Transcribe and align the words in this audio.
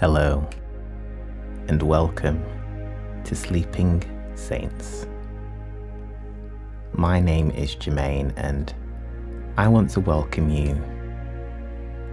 Hello, 0.00 0.48
and 1.66 1.82
welcome 1.82 2.40
to 3.24 3.34
Sleeping 3.34 4.04
Saints. 4.36 5.08
My 6.92 7.18
name 7.18 7.50
is 7.50 7.74
Jermaine, 7.74 8.32
and 8.36 8.72
I 9.56 9.66
want 9.66 9.90
to 9.90 10.00
welcome 10.00 10.50
you 10.50 10.80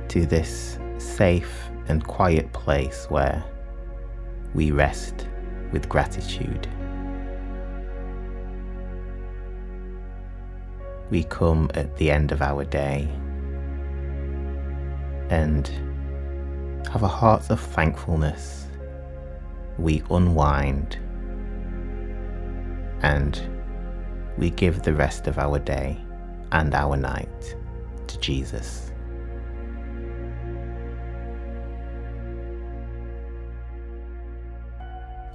to 0.08 0.26
this 0.26 0.80
safe 0.98 1.70
and 1.88 2.04
quiet 2.04 2.52
place 2.54 3.06
where 3.10 3.46
we 4.56 4.72
rest 4.72 5.28
with 5.72 5.88
gratitude. 5.88 6.68
We 11.12 11.24
come 11.24 11.70
at 11.76 11.96
the 11.98 12.10
end 12.10 12.32
of 12.32 12.42
our 12.42 12.64
day 12.66 13.08
and 15.30 15.70
have 16.96 17.04
a 17.04 17.08
heart 17.10 17.50
of 17.50 17.60
thankfulness. 17.60 18.68
We 19.78 20.02
unwind 20.10 20.98
and 23.02 23.38
we 24.38 24.50
give 24.50 24.82
the 24.82 24.94
rest 24.94 25.28
of 25.28 25.38
our 25.38 25.60
day 25.60 26.00
and 26.54 26.74
our 26.74 26.96
night 26.96 27.58
to 28.08 28.18
Jesus. 28.20 28.94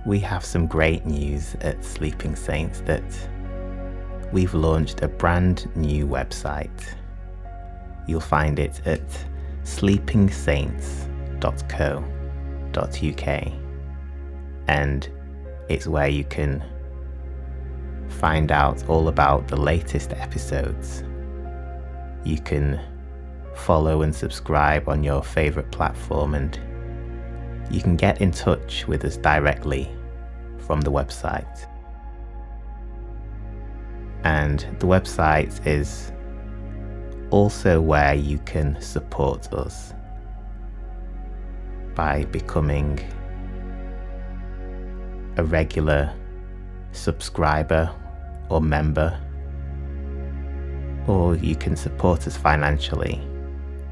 We 0.06 0.18
have 0.20 0.46
some 0.46 0.66
great 0.66 1.04
news 1.04 1.56
at 1.60 1.84
Sleeping 1.84 2.36
Saints 2.36 2.80
that 2.86 3.04
we've 4.32 4.54
launched 4.54 5.02
a 5.02 5.08
brand 5.08 5.70
new 5.76 6.06
website. 6.06 6.94
You'll 8.08 8.20
find 8.20 8.58
it 8.58 8.80
at 8.86 9.04
sleepingsaints.co.uk 11.40 13.52
and 14.68 15.08
it's 15.68 15.86
where 15.86 16.08
you 16.08 16.24
can 16.24 16.64
find 18.08 18.52
out 18.52 18.88
all 18.88 19.08
about 19.08 19.48
the 19.48 19.56
latest 19.56 20.12
episodes. 20.12 21.02
You 22.24 22.38
can 22.38 22.80
follow 23.54 24.02
and 24.02 24.14
subscribe 24.14 24.88
on 24.88 25.02
your 25.02 25.22
favourite 25.22 25.70
platform 25.70 26.34
and 26.34 26.58
you 27.70 27.80
can 27.80 27.96
get 27.96 28.20
in 28.20 28.32
touch 28.32 28.86
with 28.86 29.04
us 29.04 29.16
directly 29.16 29.90
from 30.58 30.80
the 30.80 30.90
website. 30.90 31.66
And 34.24 34.60
the 34.80 34.86
website 34.86 35.66
is 35.66 36.12
also 37.30 37.80
where 37.80 38.14
you 38.14 38.38
can 38.38 38.80
support 38.80 39.52
us 39.52 39.94
by 42.00 42.24
becoming 42.32 42.98
a 45.36 45.44
regular 45.44 46.10
subscriber 46.92 47.94
or 48.48 48.62
member, 48.62 49.20
or 51.06 51.36
you 51.36 51.54
can 51.54 51.76
support 51.76 52.26
us 52.26 52.38
financially 52.38 53.20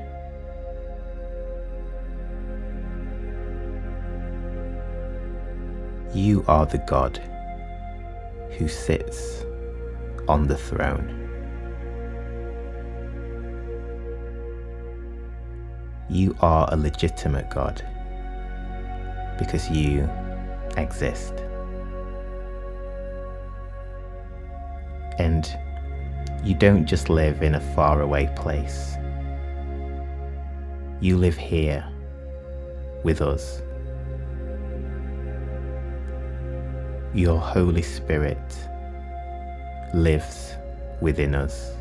You 6.14 6.46
are 6.48 6.66
the 6.66 6.84
God 6.88 7.18
who 8.58 8.68
sits 8.68 9.44
on 10.28 10.48
the 10.48 10.58
throne. 10.58 11.20
You 16.10 16.36
are 16.40 16.70
a 16.72 16.78
legitimate 16.78 17.50
God 17.50 17.86
because 19.44 19.70
you 19.70 20.10
exist. 20.78 21.34
And 25.20 25.46
you 26.44 26.56
don't 26.56 26.86
just 26.86 27.10
live 27.10 27.44
in 27.44 27.56
a 27.56 27.60
faraway 27.76 28.34
place. 28.36 28.96
You 31.02 31.18
live 31.18 31.36
here 31.36 31.86
with 33.04 33.22
us. 33.22 33.62
Your 37.14 37.38
Holy 37.38 37.82
Spirit 37.82 38.40
lives 39.94 40.54
within 41.02 41.36
us. 41.36 41.74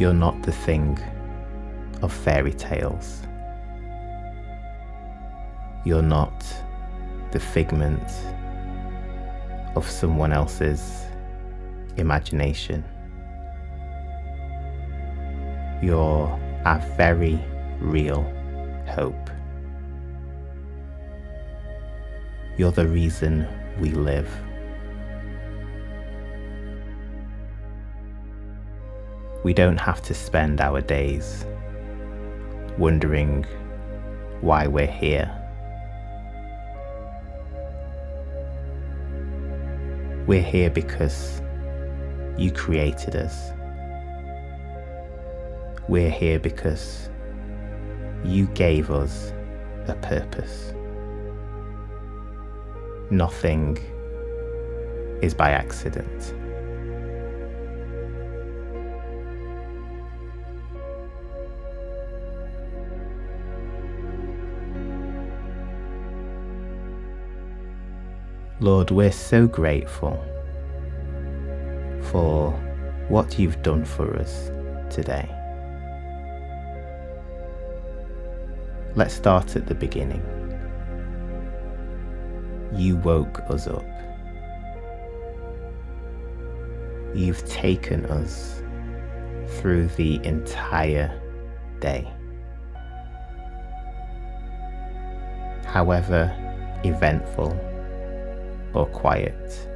You're 0.00 0.14
not 0.14 0.42
the 0.44 0.52
thing 0.52 0.98
of 2.00 2.10
fairy 2.10 2.54
tales. 2.54 3.20
You're 5.84 6.00
not 6.00 6.42
the 7.32 7.38
figment 7.38 8.10
of 9.76 9.86
someone 9.86 10.32
else's 10.32 11.04
imagination. 11.98 12.82
You're 15.82 16.30
a 16.64 16.82
very 16.96 17.38
real 17.78 18.22
hope. 18.86 19.28
You're 22.56 22.72
the 22.72 22.88
reason 22.88 23.46
we 23.78 23.90
live. 23.90 24.30
We 29.42 29.54
don't 29.54 29.80
have 29.80 30.02
to 30.02 30.14
spend 30.14 30.60
our 30.60 30.82
days 30.82 31.46
wondering 32.76 33.46
why 34.42 34.66
we're 34.66 34.86
here. 34.86 35.34
We're 40.26 40.42
here 40.42 40.68
because 40.68 41.40
you 42.36 42.52
created 42.52 43.16
us. 43.16 43.52
We're 45.88 46.10
here 46.10 46.38
because 46.38 47.08
you 48.24 48.46
gave 48.48 48.90
us 48.90 49.32
a 49.88 49.94
purpose. 49.94 50.74
Nothing 53.10 53.78
is 55.22 55.32
by 55.32 55.50
accident. 55.50 56.34
Lord, 68.62 68.90
we're 68.90 69.10
so 69.10 69.46
grateful 69.46 70.22
for 72.10 72.50
what 73.08 73.38
you've 73.38 73.62
done 73.62 73.86
for 73.86 74.14
us 74.18 74.50
today. 74.90 75.26
Let's 78.94 79.14
start 79.14 79.56
at 79.56 79.66
the 79.66 79.74
beginning. 79.74 80.22
You 82.74 82.96
woke 82.96 83.40
us 83.48 83.66
up. 83.66 83.82
You've 87.14 87.42
taken 87.48 88.04
us 88.04 88.62
through 89.46 89.86
the 89.96 90.22
entire 90.22 91.18
day. 91.80 92.06
However 95.64 96.30
eventful 96.84 97.58
or 98.74 98.86
quiet, 98.86 99.68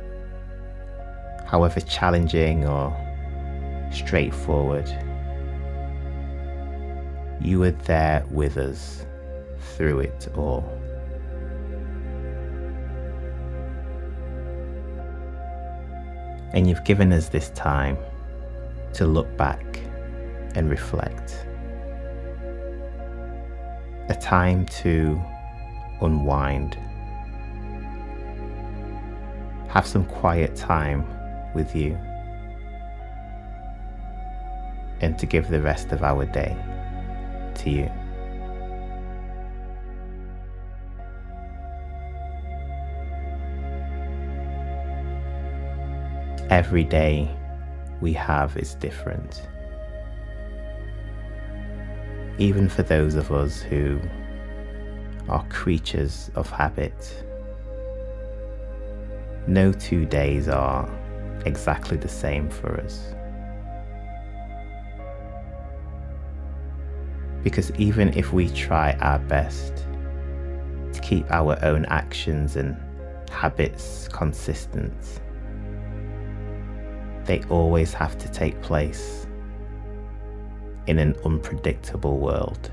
however 1.46 1.81
challenging 1.81 2.67
or 2.67 2.96
straightforward, 3.93 4.88
you 7.41 7.58
were 7.61 7.73
there 7.73 8.25
with 8.31 8.56
us 8.56 9.05
through 9.76 10.00
it 10.00 10.29
all. 10.37 10.64
And 16.52 16.69
you've 16.69 16.85
given 16.85 17.12
us 17.12 17.29
this 17.29 17.50
time 17.50 17.99
to 18.94 19.06
look 19.06 19.37
back 19.37 19.64
and 20.55 20.70
reflect. 20.70 21.46
A 24.08 24.14
time 24.20 24.67
to 24.67 25.20
unwind. 26.00 26.79
Have 29.75 29.88
some 29.88 30.05
quiet 30.05 30.55
time 30.55 31.05
with 31.53 31.75
you. 31.75 31.99
And 35.00 35.19
to 35.19 35.26
give 35.26 35.49
the 35.49 35.61
rest 35.61 35.91
of 35.91 36.05
our 36.05 36.25
day 36.26 36.56
to 37.56 37.71
you. 37.71 37.91
Every 46.50 46.85
day 46.85 47.29
we 48.00 48.12
have 48.12 48.56
is 48.56 48.77
different. 48.77 49.49
Even 52.38 52.69
for 52.69 52.85
those 52.85 53.17
of 53.17 53.32
us 53.32 53.61
who 53.61 54.00
are 55.29 55.44
creatures 55.49 56.31
of 56.37 56.49
habit. 56.49 57.25
No 59.46 59.73
two 59.73 60.06
days 60.06 60.49
are 60.49 60.88
exactly 61.44 61.99
the 61.99 62.08
same 62.08 62.49
for 62.49 62.81
us. 62.81 63.14
Because 67.43 67.70
even 67.73 68.08
if 68.17 68.32
we 68.32 68.49
try 68.49 68.93
our 69.00 69.19
best 69.19 69.87
to 70.94 71.00
keep 71.02 71.31
our 71.31 71.62
own 71.62 71.85
actions 71.87 72.56
and 72.56 72.75
habits 73.31 74.08
consistent, 74.08 75.20
they 77.26 77.43
always 77.50 77.93
have 77.93 78.17
to 78.19 78.31
take 78.31 78.61
place 78.62 79.26
in 80.87 80.99
an 80.99 81.14
unpredictable 81.25 82.19
world. 82.19 82.70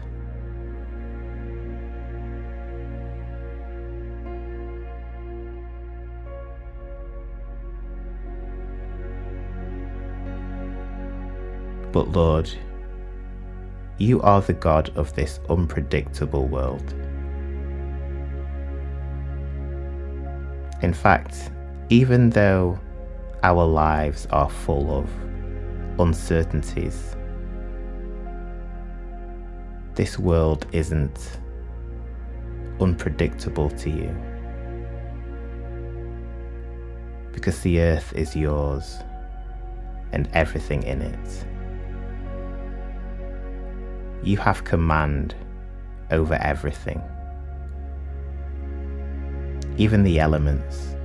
But 11.91 12.09
Lord, 12.09 12.49
you 13.97 14.21
are 14.21 14.41
the 14.41 14.53
God 14.53 14.89
of 14.95 15.13
this 15.13 15.39
unpredictable 15.49 16.47
world. 16.47 16.93
In 20.81 20.93
fact, 20.93 21.51
even 21.89 22.29
though 22.31 22.79
our 23.43 23.65
lives 23.65 24.25
are 24.31 24.49
full 24.49 24.97
of 24.97 25.09
uncertainties, 25.99 27.15
this 29.95 30.17
world 30.17 30.65
isn't 30.71 31.39
unpredictable 32.79 33.69
to 33.69 33.89
you. 33.89 34.15
Because 37.33 37.59
the 37.61 37.81
earth 37.81 38.13
is 38.15 38.35
yours 38.35 38.97
and 40.11 40.27
everything 40.33 40.83
in 40.83 41.01
it. 41.01 41.45
You 44.23 44.37
have 44.37 44.63
command 44.63 45.33
over 46.11 46.35
everything, 46.35 47.01
even 49.77 50.03
the 50.03 50.19
elements. 50.19 50.95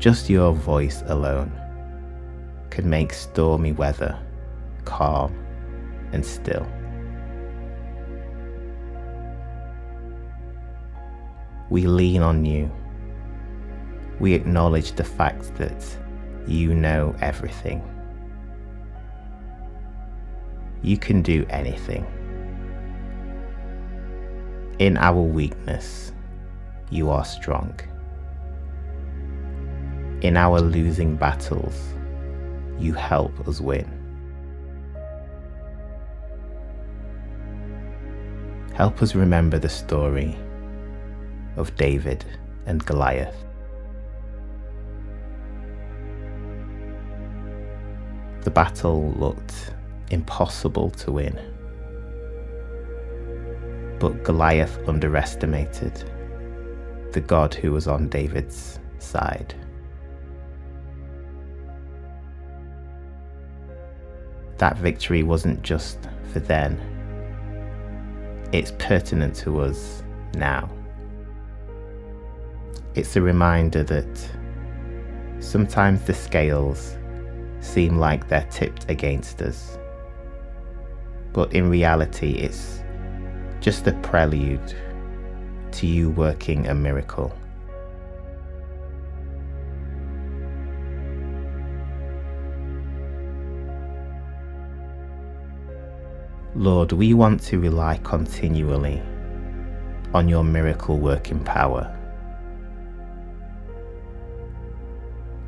Just 0.00 0.30
your 0.30 0.54
voice 0.54 1.02
alone 1.06 1.52
can 2.70 2.88
make 2.88 3.12
stormy 3.12 3.72
weather 3.72 4.18
calm 4.86 5.32
and 6.12 6.24
still. 6.24 6.66
We 11.68 11.86
lean 11.86 12.22
on 12.22 12.44
you 12.44 12.72
we 14.20 14.34
acknowledge 14.34 14.92
the 14.92 15.04
fact 15.04 15.54
that 15.56 15.82
you 16.46 16.74
know 16.74 17.16
everything. 17.22 17.82
You 20.82 20.98
can 20.98 21.22
do 21.22 21.46
anything. 21.48 22.06
In 24.78 24.96
our 24.98 25.20
weakness, 25.20 26.12
you 26.90 27.10
are 27.10 27.24
strong. 27.24 27.78
In 30.20 30.36
our 30.36 30.60
losing 30.60 31.16
battles, 31.16 31.94
you 32.78 32.92
help 32.92 33.48
us 33.48 33.60
win. 33.60 33.96
Help 38.74 39.02
us 39.02 39.14
remember 39.14 39.58
the 39.58 39.68
story 39.68 40.36
of 41.56 41.74
David 41.76 42.24
and 42.66 42.84
Goliath. 42.84 43.36
The 48.42 48.50
battle 48.50 49.12
looked 49.12 49.74
impossible 50.10 50.90
to 50.90 51.12
win. 51.12 51.38
But 53.98 54.24
Goliath 54.24 54.78
underestimated 54.88 56.04
the 57.12 57.20
God 57.20 57.52
who 57.52 57.72
was 57.72 57.86
on 57.86 58.08
David's 58.08 58.78
side. 58.98 59.54
That 64.58 64.78
victory 64.78 65.22
wasn't 65.22 65.62
just 65.62 65.98
for 66.32 66.40
then, 66.40 66.78
it's 68.52 68.72
pertinent 68.78 69.34
to 69.36 69.60
us 69.60 70.02
now. 70.34 70.68
It's 72.94 73.16
a 73.16 73.22
reminder 73.22 73.84
that 73.84 74.30
sometimes 75.38 76.02
the 76.02 76.14
scales 76.14 76.96
seem 77.60 77.98
like 77.98 78.28
they're 78.28 78.46
tipped 78.50 78.90
against 78.90 79.42
us. 79.42 79.78
But 81.32 81.52
in 81.52 81.70
reality, 81.70 82.32
it's 82.32 82.82
just 83.60 83.86
a 83.86 83.92
prelude 84.02 84.74
to 85.72 85.86
you 85.86 86.10
working 86.10 86.66
a 86.66 86.74
miracle. 86.74 87.32
Lord, 96.56 96.92
we 96.92 97.14
want 97.14 97.40
to 97.44 97.60
rely 97.60 97.98
continually 98.02 99.00
on 100.12 100.28
your 100.28 100.42
miracle 100.42 100.98
working 100.98 101.38
power. 101.44 101.96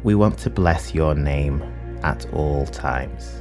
We 0.04 0.14
want 0.14 0.38
to 0.38 0.50
bless 0.50 0.94
your 0.94 1.14
name 1.14 1.62
at 2.02 2.26
all 2.32 2.66
times. 2.66 3.36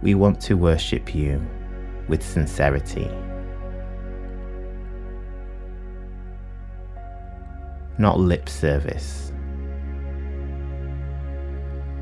We 0.00 0.14
want 0.14 0.40
to 0.42 0.56
worship 0.56 1.14
you 1.14 1.44
with 2.08 2.22
sincerity. 2.22 3.10
Not 7.98 8.20
lip 8.20 8.48
service. 8.48 9.32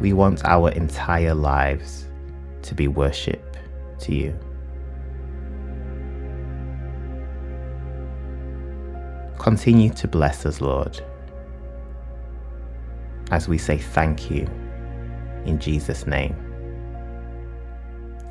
We 0.00 0.12
want 0.12 0.44
our 0.44 0.70
entire 0.72 1.34
lives 1.34 2.06
to 2.62 2.74
be 2.74 2.86
worship 2.86 3.56
to 4.00 4.14
you. 4.14 4.38
Continue 9.38 9.90
to 9.90 10.06
bless 10.06 10.44
us, 10.44 10.60
Lord 10.60 11.00
as 13.30 13.48
we 13.48 13.58
say 13.58 13.78
thank 13.78 14.30
you 14.30 14.48
in 15.44 15.58
Jesus' 15.58 16.06
name. 16.06 16.34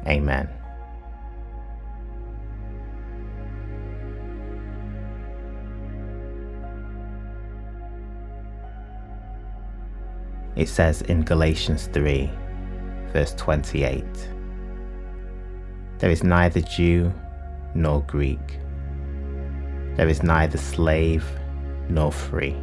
Amen. 0.07 0.49
It 10.55 10.69
says 10.69 11.01
in 11.01 11.23
Galatians 11.23 11.87
3, 11.91 12.29
verse 13.11 13.33
28 13.33 14.05
There 15.97 16.09
is 16.09 16.23
neither 16.23 16.61
Jew 16.61 17.13
nor 17.73 18.01
Greek, 18.03 18.59
there 19.95 20.07
is 20.07 20.23
neither 20.23 20.57
slave 20.57 21.25
nor 21.89 22.11
free 22.11 22.55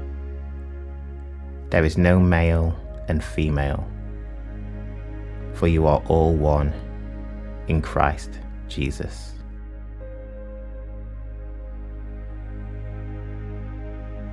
there 1.72 1.86
is 1.86 1.96
no 1.96 2.20
male 2.20 2.78
and 3.08 3.24
female, 3.24 3.88
for 5.54 5.66
you 5.66 5.86
are 5.86 6.02
all 6.06 6.34
one 6.34 6.70
in 7.66 7.80
Christ 7.80 8.38
Jesus. 8.68 9.32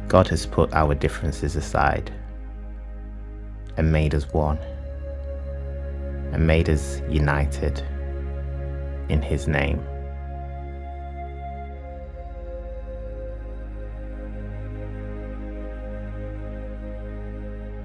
God 0.10 0.28
has 0.28 0.46
put 0.46 0.74
our 0.74 0.94
differences 0.94 1.56
aside 1.56 2.12
and 3.78 3.90
made 3.90 4.14
us 4.14 4.28
one 4.34 4.58
and 6.34 6.46
made 6.46 6.70
us 6.70 7.02
united 7.10 7.82
in 9.08 9.22
His 9.22 9.48
name. 9.48 9.82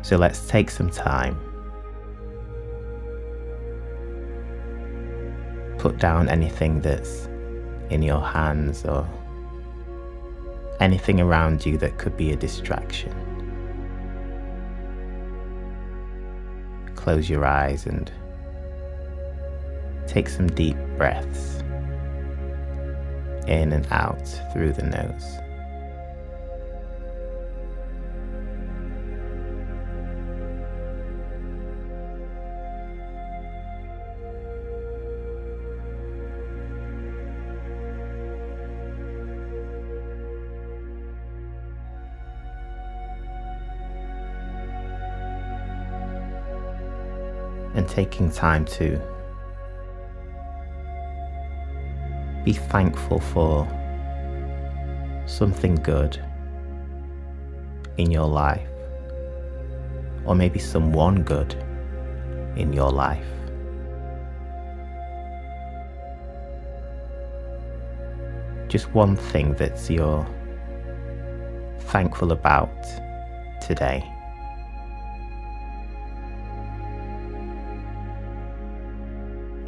So 0.05 0.19
let's 0.19 0.47
take 0.47 0.71
some 0.71 0.91
time. 0.91 1.35
Put 5.79 5.97
down 5.97 6.29
anything 6.29 6.83
that's 6.83 7.27
in 7.89 8.03
your 8.03 8.21
hands 8.21 8.85
or 8.85 9.09
anything 10.79 11.23
around 11.23 11.65
you 11.65 11.79
that 11.79 11.97
could 11.97 12.19
be 12.19 12.33
a 12.33 12.37
distraction. 12.37 13.15
Close 16.97 17.31
your 17.31 17.47
eyes 17.47 17.87
and 17.87 18.13
take 20.07 20.29
some 20.29 20.49
deep 20.49 20.77
breaths 20.99 21.61
in 23.49 23.73
and 23.73 23.87
out 23.91 24.29
through 24.53 24.75
the 24.75 24.83
nose. 24.83 25.44
Taking 47.95 48.29
time 48.29 48.65
to 48.65 49.01
be 52.45 52.53
thankful 52.53 53.21
for 53.21 53.69
something 55.27 55.77
good 55.77 56.21
in 57.97 58.11
your 58.11 58.27
life, 58.27 58.69
or 60.27 60.35
maybe 60.35 60.59
someone 60.59 61.23
good 61.23 61.55
in 62.57 62.73
your 62.73 62.91
life. 62.91 63.25
Just 68.67 68.93
one 68.93 69.15
thing 69.15 69.55
that 69.55 69.89
you're 69.89 70.27
thankful 71.79 72.33
about 72.33 72.75
today. 73.61 74.14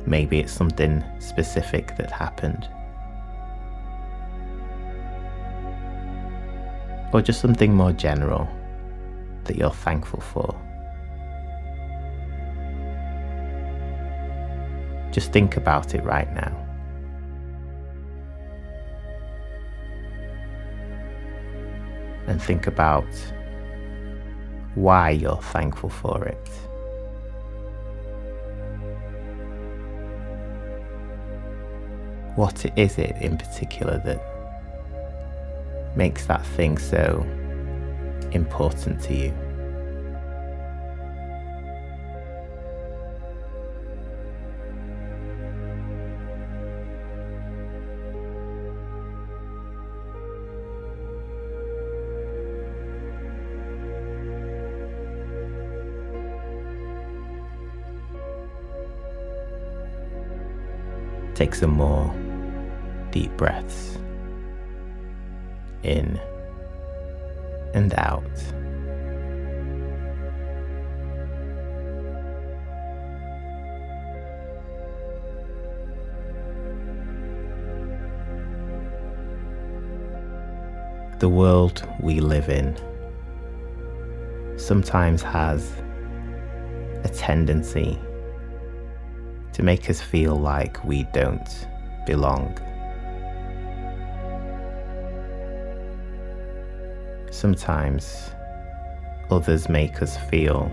Maybe 0.07 0.39
it's 0.39 0.53
something 0.53 1.03
specific 1.19 1.97
that 1.97 2.13
happened. 2.13 2.69
Or 7.13 7.21
just 7.21 7.41
something 7.41 7.75
more 7.75 7.93
general 7.93 8.49
that 9.45 9.57
you're 9.57 9.71
thankful 9.71 10.21
for. 10.21 10.55
Just 15.11 15.33
think 15.33 15.57
about 15.57 15.95
it 15.95 16.05
right 16.05 16.33
now. 16.35 16.63
And 22.29 22.41
think 22.41 22.67
about 22.67 23.07
why 24.75 25.11
you're 25.11 25.41
thankful 25.41 25.89
for 25.89 26.27
it. 26.27 26.65
What 32.37 32.66
is 32.76 32.99
it 32.99 33.16
in 33.23 33.38
particular 33.38 33.97
that 34.05 34.21
makes 35.97 36.26
that 36.26 36.45
thing 36.45 36.76
so 36.76 37.26
important 38.31 39.00
to 39.05 39.14
you? 39.14 39.35
Take 61.35 61.55
some 61.55 61.71
more 61.71 62.14
deep 63.16 63.35
breaths 63.38 63.96
in 65.82 66.20
and 67.73 67.94
out. 67.94 68.23
The 81.18 81.30
world 81.30 81.88
we 82.02 82.20
live 82.20 82.50
in 82.50 82.76
sometimes 84.58 85.23
has 85.23 85.73
a 87.04 87.08
tendency 87.08 87.99
to 89.54 89.62
make 89.62 89.88
us 89.88 90.02
feel 90.02 90.37
like 90.37 90.85
we 90.85 91.04
don't 91.14 91.66
belong. 92.04 92.54
Sometimes 97.37 98.31
others 99.31 99.69
make 99.69 100.00
us 100.00 100.16
feel 100.16 100.73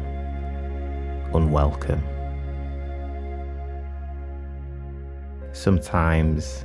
unwelcome. 1.34 2.02
Sometimes 5.52 6.64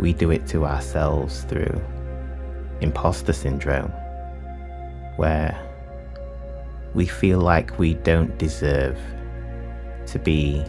we 0.00 0.12
do 0.12 0.32
it 0.32 0.48
to 0.48 0.66
ourselves 0.66 1.44
through 1.44 1.80
imposter 2.80 3.32
syndrome, 3.32 3.92
where 5.18 5.56
we 6.94 7.06
feel 7.06 7.38
like 7.38 7.78
we 7.78 7.94
don't 7.94 8.36
deserve 8.38 8.98
to 10.08 10.18
be 10.18 10.64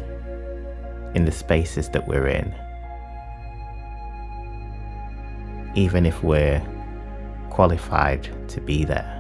in 1.15 1.25
the 1.25 1.31
spaces 1.31 1.89
that 1.89 2.07
we're 2.07 2.27
in, 2.27 2.53
even 5.74 6.05
if 6.05 6.21
we're 6.21 6.62
qualified 7.55 8.27
to 8.50 8.59
be 8.59 8.83
there. 8.83 9.13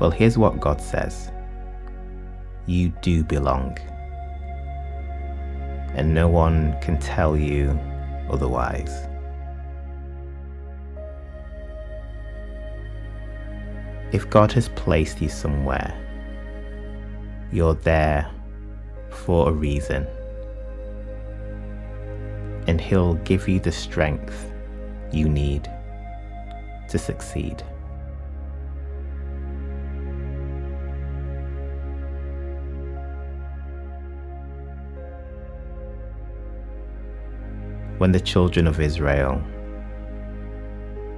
Well, 0.00 0.10
here's 0.10 0.38
what 0.38 0.60
God 0.60 0.80
says 0.80 1.30
You 2.64 2.88
do 3.02 3.22
belong, 3.22 3.76
and 5.94 6.14
no 6.14 6.26
one 6.26 6.74
can 6.80 6.98
tell 7.00 7.36
you 7.36 7.78
otherwise. 8.30 9.06
If 14.12 14.30
God 14.30 14.52
has 14.52 14.70
placed 14.70 15.20
you 15.20 15.28
somewhere, 15.28 15.92
you're 17.52 17.74
there 17.74 18.26
for 19.10 19.50
a 19.50 19.52
reason 19.52 20.06
and 22.68 22.80
He'll 22.80 23.14
give 23.14 23.48
you 23.48 23.58
the 23.58 23.72
strength 23.72 24.52
you 25.10 25.28
need 25.28 25.68
to 26.88 26.98
succeed. 26.98 27.64
When 37.96 38.12
the 38.12 38.20
children 38.20 38.68
of 38.68 38.78
Israel 38.80 39.42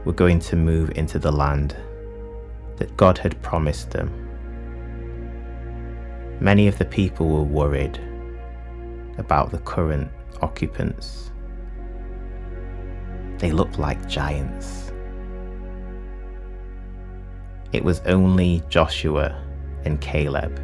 were 0.04 0.12
going 0.14 0.38
to 0.38 0.57
move 0.57 0.92
into 0.97 1.19
the 1.19 1.33
land 1.33 1.76
that 2.76 2.97
God 2.97 3.19
had 3.19 3.40
promised 3.42 3.90
them. 3.90 4.09
Many 6.40 6.69
of 6.69 6.78
the 6.78 6.87
people 6.87 7.28
were 7.28 7.42
worried 7.42 8.00
about 9.19 9.50
the 9.50 9.59
current 9.59 10.11
occupants. 10.40 11.33
They 13.40 13.52
looked 13.52 13.78
like 13.78 14.06
giants. 14.06 14.92
It 17.73 17.82
was 17.82 18.00
only 18.00 18.62
Joshua 18.68 19.42
and 19.87 19.99
Caleb 19.99 20.59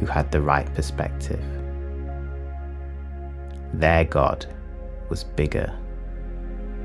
who 0.00 0.06
had 0.06 0.32
the 0.32 0.42
right 0.42 0.72
perspective. 0.74 1.44
Their 3.72 4.04
God 4.04 4.46
was 5.10 5.22
bigger 5.22 5.72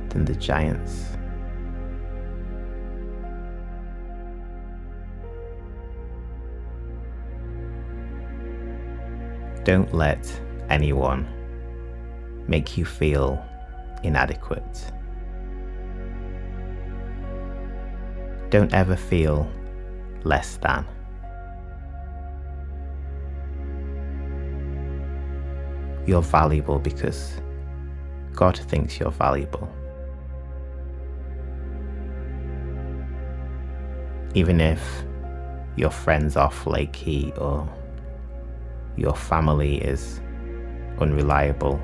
than 0.10 0.24
the 0.24 0.36
giants. 0.36 1.08
Don't 9.64 9.92
let 9.96 10.30
anyone 10.70 11.28
make 12.48 12.78
you 12.78 12.86
feel 12.86 13.44
inadequate. 14.06 14.92
Don't 18.50 18.74
ever 18.74 18.96
feel 18.96 19.50
less 20.24 20.58
than. 20.58 20.86
You're 26.06 26.22
valuable 26.22 26.80
because 26.80 27.42
God 28.34 28.58
thinks 28.58 29.00
you're 29.00 29.12
valuable. 29.12 29.68
Even 34.36 34.62
if 34.62 34.82
your 35.76 35.90
friends 35.90 36.38
are 36.38 36.52
flaky 36.52 37.34
or 37.38 37.68
your 38.96 39.16
family 39.16 39.78
is 39.78 40.20
unreliable, 41.00 41.82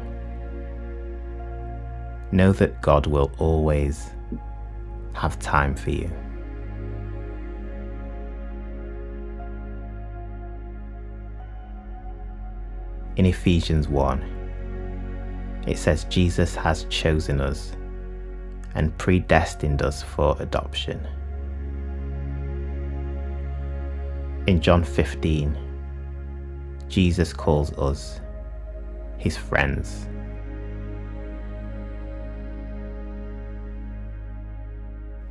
know 2.31 2.51
that 2.53 2.81
God 2.81 3.07
will 3.07 3.31
always 3.37 4.11
have 5.13 5.37
time 5.39 5.75
for 5.75 5.91
you. 5.91 6.11
in 13.21 13.25
Ephesians 13.25 13.87
1, 13.87 15.63
it 15.67 15.77
says 15.77 16.05
Jesus 16.05 16.55
has 16.55 16.85
chosen 16.85 17.39
us 17.41 17.73
and 18.73 18.97
predestined 18.97 19.81
us 19.81 20.01
for 20.01 20.35
adoption. 20.39 21.07
In 24.47 24.59
John 24.59 24.83
15, 24.83 25.55
Jesus 26.87 27.31
calls 27.31 27.73
us 27.73 28.21
his 29.17 29.37
friends. 29.37 30.07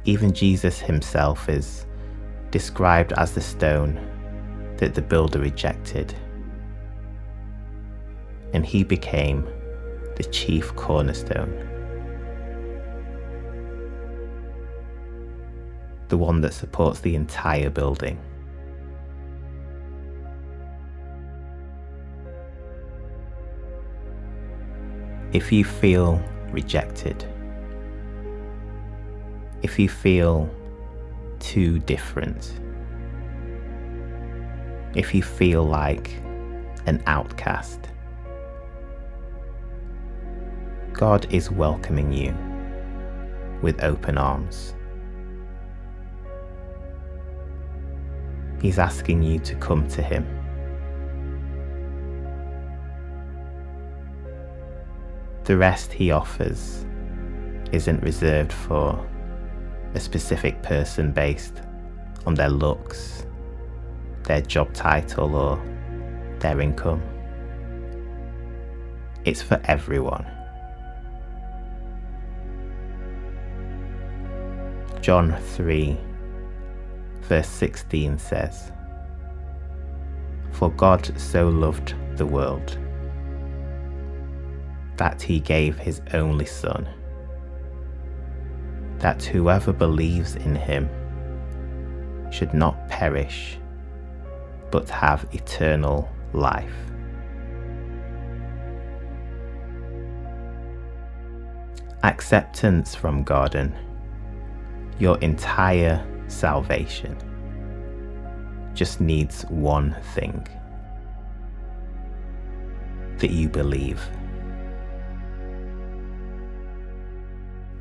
Even 0.04 0.32
Jesus 0.32 0.80
himself 0.80 1.48
is 1.48 1.86
described 2.50 3.12
as 3.12 3.32
the 3.32 3.40
stone 3.40 4.00
that 4.78 4.94
the 4.94 5.02
builder 5.02 5.38
rejected 5.38 6.14
and 8.52 8.66
he 8.66 8.82
became 8.82 9.46
the 10.16 10.24
chief 10.24 10.74
cornerstone. 10.74 11.66
The 16.08 16.18
one 16.18 16.40
that 16.40 16.52
supports 16.52 17.00
the 17.00 17.14
entire 17.14 17.70
building. 17.70 18.18
If 25.32 25.52
you 25.52 25.64
feel 25.64 26.20
rejected, 26.50 27.24
if 29.62 29.78
you 29.78 29.88
feel 29.88 30.48
too 31.38 31.78
different, 31.80 32.60
if 34.94 35.14
you 35.14 35.22
feel 35.22 35.64
like 35.64 36.10
an 36.86 37.02
outcast, 37.06 37.80
God 40.92 41.32
is 41.32 41.50
welcoming 41.50 42.12
you 42.12 42.34
with 43.62 43.82
open 43.82 44.18
arms. 44.18 44.74
He's 48.60 48.78
asking 48.78 49.22
you 49.22 49.38
to 49.40 49.54
come 49.56 49.88
to 49.88 50.02
Him. 50.02 50.26
The 55.44 55.56
rest 55.56 55.92
He 55.92 56.10
offers 56.10 56.84
isn't 57.72 58.02
reserved 58.02 58.52
for 58.52 59.09
a 59.94 60.00
specific 60.00 60.62
person 60.62 61.12
based 61.12 61.62
on 62.26 62.34
their 62.34 62.48
looks, 62.48 63.26
their 64.24 64.40
job 64.40 64.72
title, 64.72 65.34
or 65.34 65.62
their 66.38 66.60
income. 66.60 67.02
It's 69.24 69.42
for 69.42 69.60
everyone. 69.64 70.26
John 75.00 75.36
3, 75.54 75.96
verse 77.22 77.48
16 77.48 78.18
says, 78.18 78.70
For 80.52 80.70
God 80.70 81.18
so 81.18 81.48
loved 81.48 81.94
the 82.16 82.26
world 82.26 82.78
that 84.96 85.22
he 85.22 85.40
gave 85.40 85.78
his 85.78 86.02
only 86.12 86.44
Son, 86.44 86.86
that 89.00 89.22
whoever 89.22 89.72
believes 89.72 90.36
in 90.36 90.54
him 90.54 90.88
should 92.30 92.54
not 92.54 92.88
perish, 92.88 93.58
but 94.70 94.88
have 94.88 95.26
eternal 95.32 96.08
life. 96.32 96.72
Acceptance 102.02 102.94
from 102.94 103.24
God 103.24 103.54
and 103.54 103.74
your 104.98 105.18
entire 105.18 106.06
salvation 106.28 107.16
just 108.74 109.00
needs 109.00 109.42
one 109.48 109.96
thing 110.14 110.46
that 113.18 113.30
you 113.30 113.48
believe. 113.48 114.00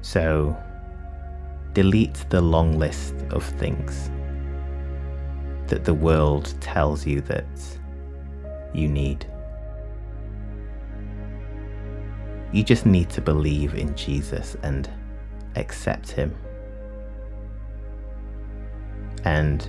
So, 0.02 0.58
delete 1.80 2.26
the 2.30 2.42
long 2.42 2.78
list 2.78 3.16
of 3.30 3.42
things 3.42 4.12
that 5.68 5.86
the 5.86 5.94
world 5.94 6.54
tells 6.60 7.06
you 7.06 7.22
that 7.22 7.48
you 8.74 8.90
need. 8.90 9.26
You 12.52 12.64
just 12.64 12.86
need 12.86 13.10
to 13.12 13.22
believe 13.22 13.76
in 13.76 13.96
Jesus 13.96 14.58
and 14.62 14.90
accept 15.56 16.12
Him 16.12 16.36
and 19.24 19.66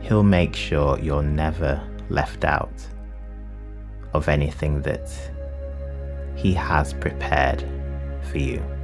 He'll 0.00 0.22
make 0.22 0.56
sure 0.56 0.98
you're 0.98 1.22
never 1.22 1.86
left 2.08 2.44
out 2.44 2.80
of 4.14 4.30
anything 4.30 4.80
that 4.80 5.10
He 6.34 6.54
has 6.54 6.94
prepared 6.94 7.62
for 8.22 8.38
you. 8.38 8.75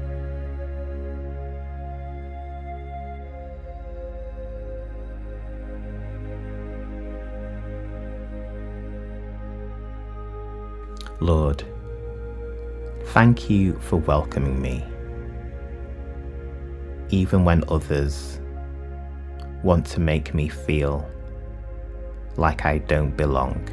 Lord, 11.23 11.63
thank 13.13 13.49
you 13.49 13.79
for 13.79 13.99
welcoming 13.99 14.61
me, 14.61 14.85
even 17.11 17.45
when 17.45 17.63
others 17.69 18.41
want 19.63 19.87
to 19.87 20.01
make 20.01 20.35
me 20.35 20.49
feel 20.49 21.09
like 22.37 22.67
I 22.67 22.79
don't 22.79 23.17
belong. 23.17 23.69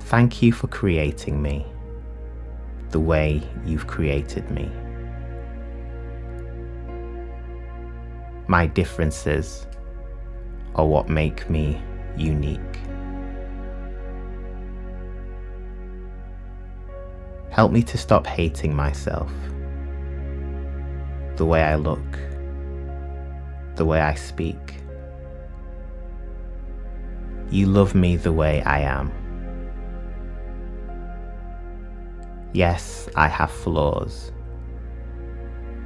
Thank 0.00 0.42
you 0.42 0.50
for 0.50 0.66
creating 0.66 1.40
me 1.40 1.64
the 2.90 2.98
way 2.98 3.40
you've 3.64 3.86
created 3.86 4.50
me. 4.50 4.68
My 8.48 8.66
differences 8.66 9.68
are 10.74 10.84
what 10.84 11.08
make 11.08 11.48
me 11.48 11.80
unique. 12.16 12.80
Help 17.54 17.70
me 17.70 17.84
to 17.84 17.96
stop 17.96 18.26
hating 18.26 18.74
myself, 18.74 19.30
the 21.36 21.46
way 21.46 21.62
I 21.62 21.76
look, 21.76 22.18
the 23.76 23.84
way 23.84 24.00
I 24.00 24.14
speak. 24.14 24.82
You 27.50 27.66
love 27.66 27.94
me 27.94 28.16
the 28.16 28.32
way 28.32 28.60
I 28.62 28.80
am. 28.80 29.12
Yes, 32.52 33.08
I 33.14 33.28
have 33.28 33.52
flaws, 33.52 34.32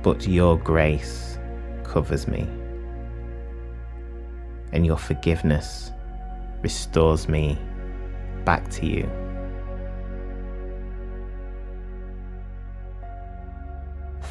but 0.02 0.26
your 0.26 0.56
grace 0.56 1.38
covers 1.84 2.26
me, 2.26 2.48
and 4.72 4.86
your 4.86 4.96
forgiveness 4.96 5.90
restores 6.62 7.28
me 7.28 7.58
back 8.46 8.70
to 8.70 8.86
you. 8.86 9.17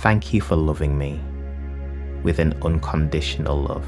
Thank 0.02 0.32
you 0.32 0.42
for 0.42 0.56
loving 0.56 0.96
me 0.96 1.20
with 2.22 2.38
an 2.38 2.54
unconditional 2.62 3.60
love. 3.60 3.86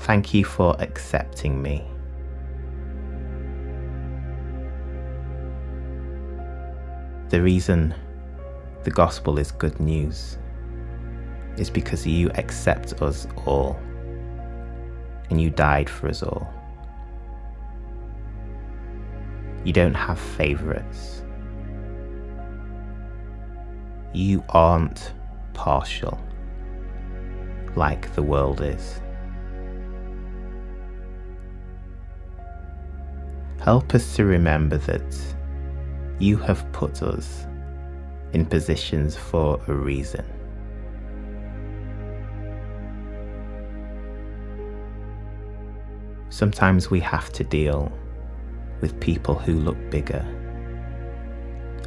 Thank 0.00 0.34
you 0.34 0.44
for 0.44 0.76
accepting 0.80 1.62
me. 1.62 1.82
The 7.30 7.40
reason 7.40 7.94
the 8.82 8.90
gospel 8.90 9.38
is 9.38 9.50
good 9.50 9.80
news 9.80 10.36
is 11.56 11.70
because 11.70 12.06
you 12.06 12.30
accept 12.34 13.00
us 13.00 13.26
all 13.46 13.80
and 15.30 15.40
you 15.40 15.48
died 15.48 15.88
for 15.88 16.08
us 16.08 16.22
all. 16.22 16.46
You 19.64 19.72
don't 19.72 19.94
have 19.94 20.20
favourites. 20.20 21.23
You 24.14 24.44
aren't 24.50 25.12
partial 25.54 26.20
like 27.74 28.14
the 28.14 28.22
world 28.22 28.60
is. 28.60 29.00
Help 33.60 33.92
us 33.92 34.14
to 34.14 34.24
remember 34.24 34.78
that 34.78 35.34
you 36.20 36.36
have 36.36 36.70
put 36.70 37.02
us 37.02 37.44
in 38.32 38.46
positions 38.46 39.16
for 39.16 39.60
a 39.66 39.74
reason. 39.74 40.24
Sometimes 46.28 46.88
we 46.88 47.00
have 47.00 47.32
to 47.32 47.42
deal 47.42 47.90
with 48.80 49.00
people 49.00 49.34
who 49.34 49.54
look 49.54 49.90
bigger 49.90 50.24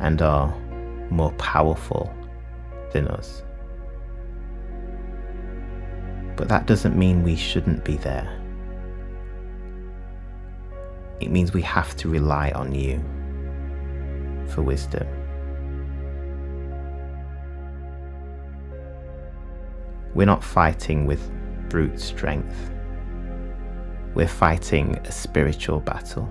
and 0.01 0.21
are 0.21 0.53
more 1.09 1.31
powerful 1.33 2.13
than 2.97 3.07
us. 3.09 3.43
But 6.35 6.49
that 6.49 6.65
doesn't 6.65 6.97
mean 6.97 7.23
we 7.23 7.35
shouldn't 7.35 7.83
be 7.85 7.97
there. 7.97 8.27
It 11.19 11.29
means 11.29 11.53
we 11.53 11.61
have 11.61 11.95
to 11.97 12.09
rely 12.09 12.51
on 12.51 12.73
you 12.73 12.99
for 14.47 14.63
wisdom. 14.63 15.07
We're 20.15 20.25
not 20.25 20.43
fighting 20.43 21.05
with 21.05 21.21
brute 21.69 21.99
strength. 21.99 22.71
We're 24.15 24.27
fighting 24.27 24.95
a 25.05 25.11
spiritual 25.11 25.81
battle. 25.81 26.27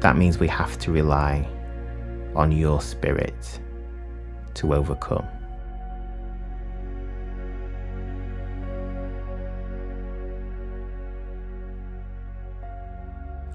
That 0.00 0.16
means 0.16 0.38
we 0.38 0.48
have 0.48 0.78
to 0.78 0.92
rely 0.92 1.46
on 2.38 2.52
your 2.52 2.80
spirit 2.80 3.60
to 4.54 4.72
overcome. 4.72 5.26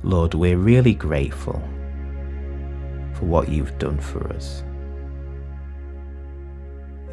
Lord, 0.04 0.34
we're 0.34 0.58
really 0.58 0.94
grateful 0.94 1.64
for 3.14 3.24
what 3.24 3.48
you've 3.48 3.80
done 3.80 4.00
for 4.00 4.28
us. 4.34 4.66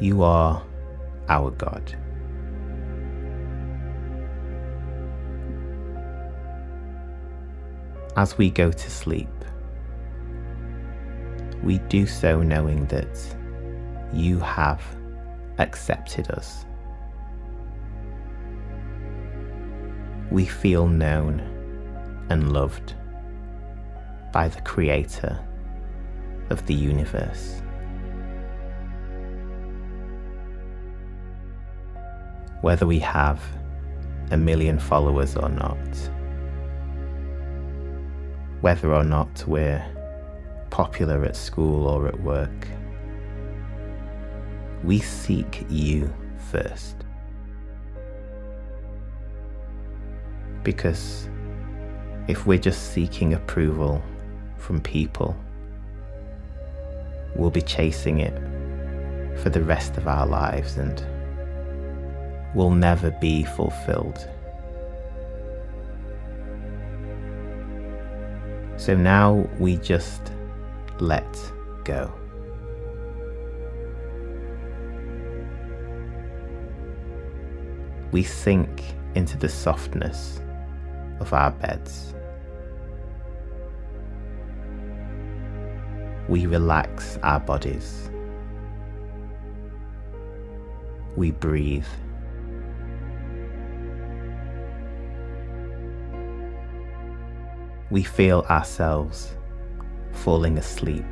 You 0.01 0.23
are 0.23 0.61
our 1.29 1.51
God. 1.51 1.95
As 8.17 8.37
we 8.37 8.49
go 8.49 8.73
to 8.73 8.89
sleep, 8.91 9.29
we 11.63 11.77
do 11.89 12.05
so 12.07 12.41
knowing 12.41 12.85
that 12.87 13.19
you 14.13 14.39
have 14.39 14.81
accepted 15.59 16.29
us. 16.31 16.65
We 20.31 20.45
feel 20.45 20.87
known 20.87 21.39
and 22.29 22.53
loved 22.53 22.95
by 24.31 24.47
the 24.47 24.61
Creator 24.61 25.39
of 26.49 26.65
the 26.65 26.73
universe. 26.73 27.61
Whether 32.61 32.85
we 32.85 32.99
have 32.99 33.41
a 34.31 34.37
million 34.37 34.79
followers 34.79 35.35
or 35.35 35.49
not, 35.49 35.77
whether 38.61 38.93
or 38.93 39.03
not 39.03 39.45
we're 39.47 39.83
popular 40.71 41.23
at 41.23 41.35
school 41.35 41.87
or 41.87 42.07
at 42.07 42.19
work. 42.21 42.67
We 44.83 44.99
seek 44.99 45.63
you 45.69 46.11
first. 46.49 46.95
Because 50.63 51.29
if 52.27 52.47
we're 52.47 52.57
just 52.57 52.93
seeking 52.93 53.33
approval 53.33 54.01
from 54.57 54.81
people, 54.81 55.35
we'll 57.35 57.51
be 57.51 57.61
chasing 57.61 58.19
it 58.19 58.33
for 59.39 59.49
the 59.49 59.61
rest 59.61 59.97
of 59.97 60.07
our 60.07 60.25
lives 60.25 60.77
and 60.77 61.05
we'll 62.55 62.71
never 62.71 63.11
be 63.11 63.43
fulfilled. 63.43 64.27
So 68.77 68.95
now 68.95 69.47
we 69.59 69.77
just 69.77 70.31
let 71.01 71.51
go. 71.83 72.13
We 78.11 78.23
sink 78.23 78.83
into 79.15 79.37
the 79.37 79.49
softness 79.49 80.41
of 81.19 81.33
our 81.33 81.51
beds. 81.51 82.13
We 86.29 86.45
relax 86.45 87.17
our 87.23 87.39
bodies. 87.39 88.09
We 91.17 91.31
breathe. 91.31 91.85
we 97.91 98.03
feel 98.03 98.45
ourselves 98.49 99.35
falling 100.21 100.59
asleep, 100.59 101.05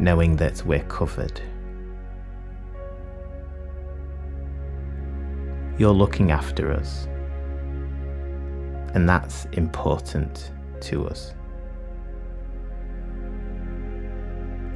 knowing 0.00 0.34
that 0.36 0.64
we're 0.66 0.82
covered. 0.84 1.40
You're 5.78 5.94
looking 5.94 6.32
after 6.32 6.72
us, 6.72 7.06
and 8.94 9.08
that's 9.08 9.46
important 9.52 10.50
to 10.80 11.06
us. 11.06 11.34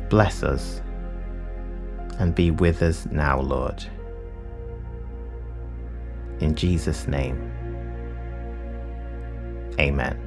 Bless 0.09 0.45
us 0.45 0.81
and 2.21 2.35
be 2.35 2.53
with 2.53 2.83
us 2.83 3.07
now, 3.11 3.41
Lord. 3.41 3.85
In 6.39 6.55
Jesus' 6.55 7.09
name. 7.09 7.53
Amen. 9.81 10.26